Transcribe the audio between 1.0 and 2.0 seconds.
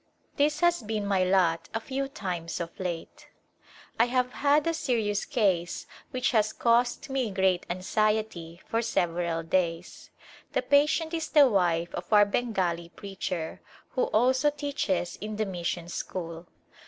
my lot a